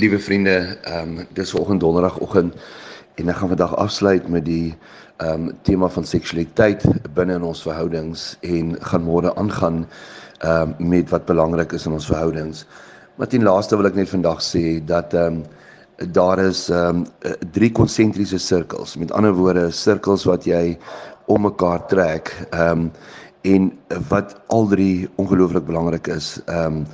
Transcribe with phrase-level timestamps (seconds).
[0.00, 2.54] Liewe vriende, ehm um, dis vanoggend donderdagoggend
[3.20, 4.72] en ek gaan vandag afsluit met die
[5.20, 6.86] ehm um, tema van seksualiteit
[7.18, 11.98] binne in ons verhoudings en gaan môre aangaan ehm um, met wat belangrik is in
[11.98, 12.64] ons verhoudings.
[13.20, 17.36] Maar ten laaste wil ek net vandag sê dat ehm um, daar is ehm um,
[17.52, 18.96] drie konsentriese sirkels.
[18.96, 20.78] Met ander woorde, sirkels wat jy
[21.26, 22.92] om mekaar trek ehm um,
[23.42, 23.72] en
[24.08, 26.86] wat al drie ongelooflik belangrik is ehm um,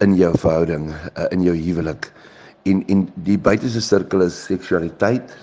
[0.00, 2.10] in jou verhouding, uh, in jou huwelik
[2.62, 5.36] en en die buiteste sirkel is seksualiteit.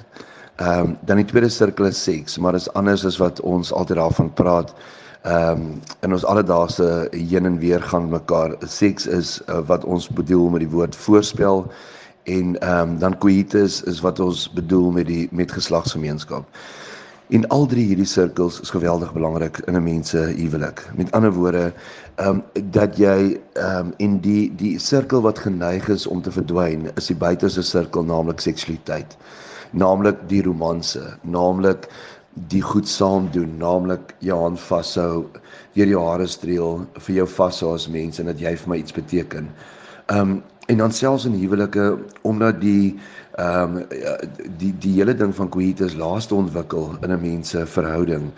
[0.57, 3.97] Ehm um, dan die tweede sirkel is seks, maar is anders as wat ons altyd
[3.97, 4.73] daarvan praat.
[5.21, 8.55] Ehm um, in ons alledaagse heen en weer gaan mekaar.
[8.65, 11.65] Seks is uh, wat ons bedoel met die woord voorspel
[12.23, 16.45] en ehm um, dan coitus is wat ons bedoel met die met geslagsgemeenskap.
[17.27, 20.79] En al drie hierdie sirkels is geweldig belangrik in 'n mens se huwelik.
[20.95, 21.73] Met ander woorde,
[22.15, 26.31] ehm um, dat jy ehm um, in die die sirkel wat geneig is om te
[26.31, 29.17] verdwyn, is die buiteste sirkel, naamlik seksualiteit.
[29.71, 31.89] Naamlik die romanse, naamlik
[32.33, 35.25] die goed saam doen, naamlik jou hand vashou,
[35.73, 38.93] weer jou hare streel, vir jou vashou as mens en dat jy vir my iets
[38.93, 39.49] beteken.
[40.07, 42.99] Ehm um, en dan selfs in huwelike omdat die
[43.35, 43.85] ehm um,
[44.57, 48.31] die die hele ding van coitus laaste ontwikkel in 'n mens se verhouding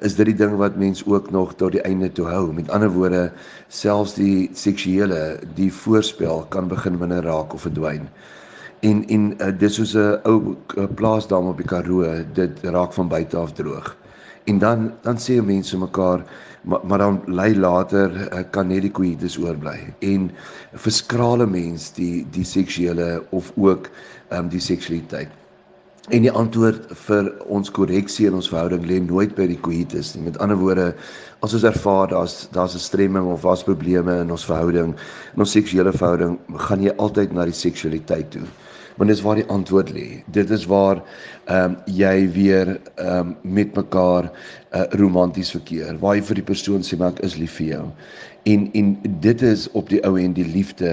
[0.00, 2.52] is dit die ding wat mens ook nog tot die einde toe hou.
[2.52, 3.32] Met ander woorde,
[3.68, 8.08] selfs die seksuele, die voorspel kan begin minder raak of verdwyn.
[8.80, 10.56] En en uh, dis soos 'n ou
[10.94, 13.96] plaasdam op die Karoo, dit raak van buite af droog.
[14.48, 16.24] En dan dan sê mense mekaar
[16.62, 19.76] maar, maar dan lei later uh, kan net die coitus oorbly.
[20.04, 20.30] En
[20.72, 23.90] verskrale mens die die seksuele of ook
[24.32, 25.28] um, die seksualiteit.
[26.08, 30.24] En die antwoord vir ons korreksie in ons verhouding lê nooit by die coitus nie.
[30.24, 30.86] Met ander woorde,
[31.44, 34.94] as ons ervaar daar's daar's 'n stremming of was probleme in ons verhouding,
[35.34, 38.46] in ons seksuele verhouding, gaan jy altyd na die seksualiteit toe.
[38.98, 40.22] Want dis waar die antwoord lê.
[40.34, 41.02] Dit is waar
[41.46, 45.96] ehm um, jy weer ehm um, met mekaar uh, romanties verkeer.
[46.02, 47.84] Waar jy vir die persoon sê maar ek is lief vir jou
[48.48, 50.92] en en dit is op die ou en die liefde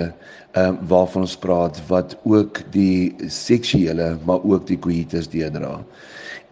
[0.56, 5.80] ehm uh, waarvan ons praat wat ook die seksuele maar ook die coitus deedra.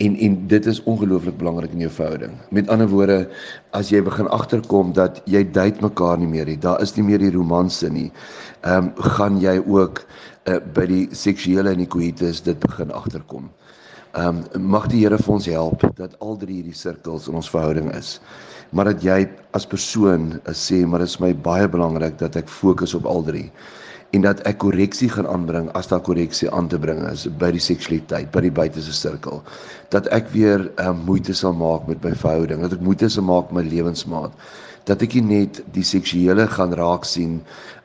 [0.03, 2.33] En en dit is ongelooflik belangrik in jou verhouding.
[2.49, 3.29] Met ander woorde,
[3.71, 7.23] as jy begin agterkom dat jy date mekaar nie meer nie, daar is nie meer
[7.23, 8.11] die romanse nie.
[8.61, 10.05] Ehm um, gaan jy ook
[10.49, 13.51] uh, by die seksuele en die coitus dit begin agterkom.
[14.13, 17.49] Ehm um, mag die Here vir ons help dat al drie hierdie sirkels in ons
[17.49, 18.19] verhouding is
[18.73, 19.23] maar dat jy
[19.57, 23.23] as persoon uh, sê maar dit is my baie belangrik dat ek fokus op al
[23.25, 23.47] drie
[24.13, 27.61] en dat ek korreksie gaan aanbring as daar korreksie aan te bring is by die
[27.63, 29.41] seksualiteit, by die buitese sirkel.
[29.93, 33.49] Dat ek weer um, moeite sal maak met my verhouding, dat ek moeite sal maak
[33.49, 34.35] met my lewensmaat.
[34.85, 37.39] Dat ek nie net die seksuele gaan raak sien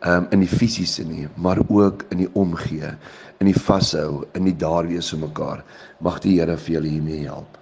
[0.04, 2.92] um, in die fisiese nie, maar ook in die omgee,
[3.40, 5.64] in die vashou, in die daar wees vir mekaar.
[6.04, 7.58] Mag die Here vir julle hiermee help.